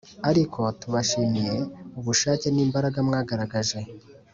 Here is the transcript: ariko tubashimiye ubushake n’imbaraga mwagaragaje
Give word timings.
ariko 0.29 0.61
tubashimiye 0.79 1.55
ubushake 1.99 2.47
n’imbaraga 2.51 2.97
mwagaragaje 3.07 3.79